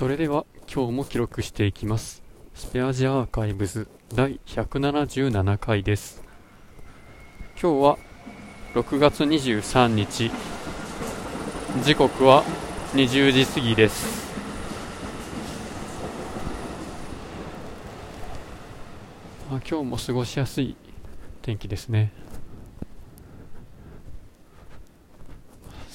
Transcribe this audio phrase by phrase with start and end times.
[0.00, 2.22] それでは今日も記録していきます。
[2.54, 6.22] スペアジアアーカイブズ第177回です。
[7.60, 7.98] 今日は
[8.72, 10.30] 6月23日。
[11.84, 12.44] 時刻は
[12.94, 14.32] 20時過ぎです。
[19.50, 20.76] あ今日も過ごしやすい
[21.42, 22.10] 天気ですね。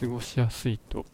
[0.00, 1.04] 過ごしやすいと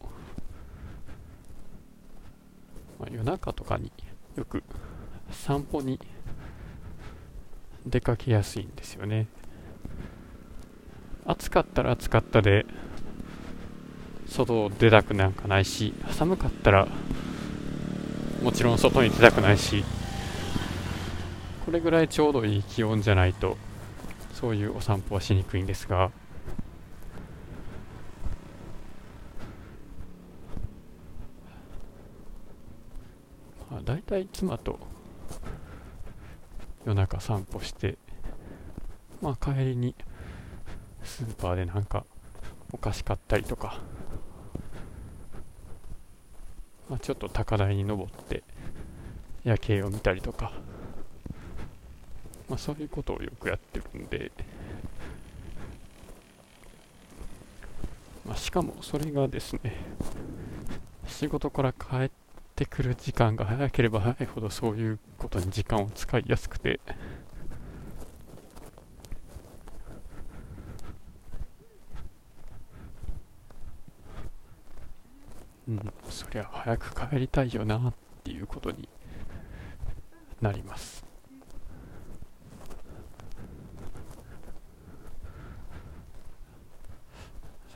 [3.11, 3.91] 夜中とかに
[4.35, 4.63] よく
[5.31, 5.99] 散歩に
[7.85, 9.27] 出かけやすいんですよね。
[11.25, 12.65] 暑かったら暑かったで
[14.27, 16.87] 外出たくなんかないし寒かったら
[18.41, 19.83] もちろん外に出たくないし
[21.65, 23.57] これぐらいちょうどいい気温じゃないと
[24.33, 26.11] そういうお散歩はしにくいんですが
[33.69, 34.79] まあ、大体妻と
[36.85, 37.97] 夜中散歩して
[39.21, 39.95] まあ帰りに
[41.03, 42.05] スーパーでなんか
[42.71, 43.81] お菓子買ったりとか、
[46.89, 48.43] まあ、ちょっと高台に登って
[49.43, 50.53] 夜景を見たりとか、
[52.47, 54.31] まあ、そういうことをよくやってるんで、
[58.25, 59.75] まあ、しかもそれがですね
[61.07, 62.26] 仕事から帰って
[62.57, 66.79] ってくる時間が早ければ早いほどそういうことに時間を使いやすくて。
[75.67, 78.87] うんそりゃ早く帰りたいよなっていうことに
[80.41, 81.05] なります。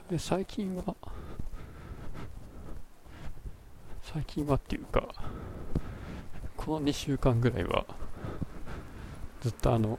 [0.09, 0.95] で最近は
[4.14, 5.08] 最近はっていうか、
[6.58, 7.86] この2週間ぐらいは、
[9.40, 9.98] ずっとあの、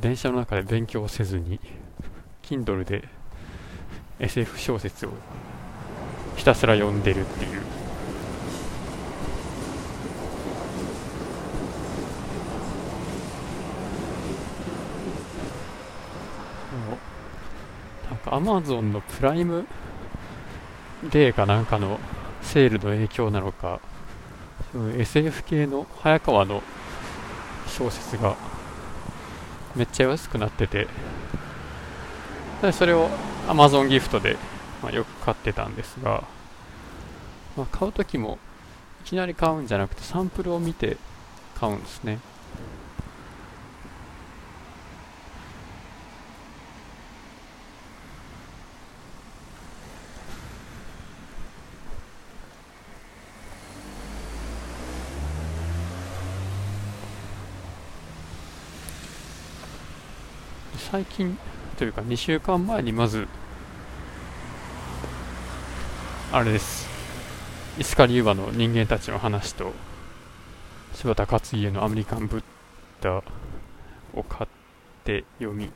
[0.00, 1.60] 電車の中で勉強せずに、
[2.42, 3.08] Kindle で
[4.18, 5.10] SF 小説を
[6.34, 7.62] ひたすら読んでるっていう。
[18.10, 19.66] なんか Amazon のプライム
[21.12, 22.00] デーかなんかの
[22.46, 23.80] セールの影響なのか、
[24.96, 26.62] SF 系の早川の
[27.66, 28.36] 小説が
[29.74, 30.86] めっちゃ安くなってて、
[32.62, 33.10] でそれを
[33.48, 34.36] Amazon ギフトで、
[34.82, 36.24] まあ、よく買ってたんですが、
[37.56, 38.38] ま、買うときも
[39.04, 40.96] いきなり買うんじゃなくてサンプルを見て
[41.58, 42.20] 買うんですね。
[60.90, 61.36] 最近
[61.76, 63.26] というか2週間前にまず
[66.30, 66.88] あれです。
[67.78, 69.72] 石狩優馬の人間たちの話と
[70.94, 72.42] 柴田勝家のアメリカンブッ
[73.00, 73.22] ダ
[74.14, 74.50] を買っ
[75.04, 75.70] て読み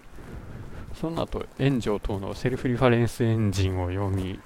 [0.98, 4.38] その後炎上等のセルフリファレンスエンジンを読み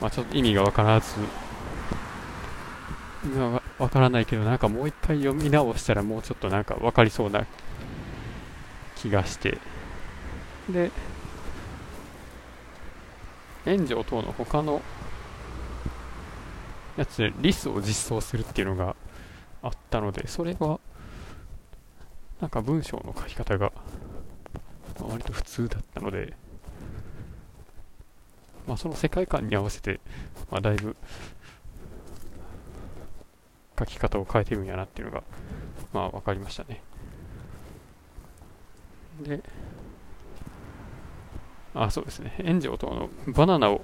[0.00, 1.14] まあちょっと意味がわからず
[3.24, 7.44] 今わからないけどなんかもう一回読み直したらもうちょっとなんかわかりそうな
[9.02, 9.58] 気がして。
[10.68, 10.92] で
[13.64, 14.80] 炎上等の他の
[16.96, 18.94] やつでリスを実装するっていうのが
[19.62, 20.78] あったのでそれは
[22.40, 23.72] なんか文章の書き方が
[25.00, 26.34] 割と普通だったので
[28.66, 30.00] まあその世界観に合わせて、
[30.50, 30.96] まあ、だいぶ
[33.78, 35.22] 書き方を変えてるんやなっていうのが
[35.92, 36.82] まあ分かりましたね。
[39.22, 39.42] で、
[41.74, 42.34] あ、そうですね。
[42.44, 43.80] 炎上とのバナナを、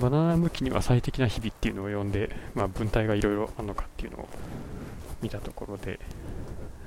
[0.00, 4.28] バナナ向きには最適な日々っていうのを読んで、まあ、文体がいろいろあるのかっていうのを
[5.20, 6.00] 見たところで、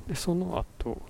[0.07, 1.01] でその後、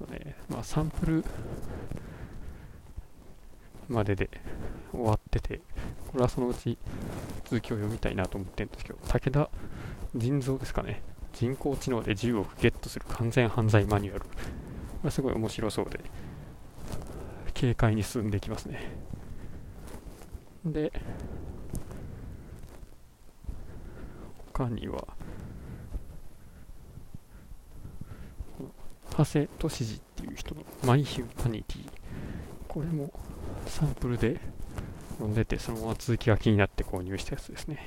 [0.00, 1.24] とね、まあ、サンプル
[3.88, 4.30] までで
[4.92, 5.60] 終わってて、
[6.08, 6.76] これはそのうち
[7.44, 9.50] 続きを読みたいなと思ってるんですけど、武田
[10.14, 11.02] 人造ですかね。
[11.32, 14.20] 人工知能で10億ゲットする完全犯罪マニュアル。
[14.22, 14.28] こ
[15.04, 16.00] れすごい面白そうで、
[17.54, 18.80] 軽快に進んでいきますね。
[20.64, 20.92] で、
[24.52, 25.06] 他には、
[29.16, 31.90] 長谷俊二っていう人のマイ・ヒューマニティ
[32.68, 33.12] これも
[33.66, 34.40] サンプルで
[35.20, 37.86] 読んでてそのまま続きが気になって購入したやつですね。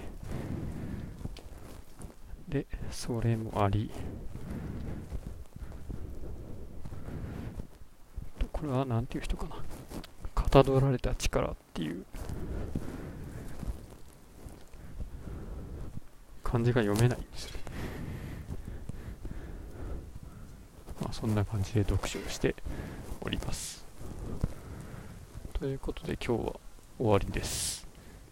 [2.47, 3.89] でそれもあり。
[8.51, 9.55] これは何ていう人かな。
[10.35, 12.05] かたどられた力っていう。
[16.43, 17.57] 漢字が読めないんですよ
[21.01, 22.53] まあそんな感じで読書をして
[23.21, 23.83] おります。
[25.53, 26.62] ということで今日は
[26.97, 27.82] 終わりです。